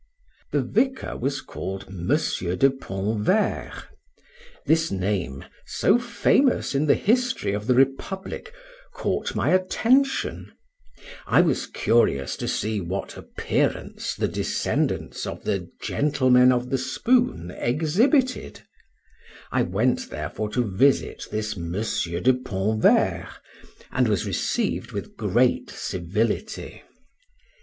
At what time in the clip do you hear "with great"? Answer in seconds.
24.93-25.69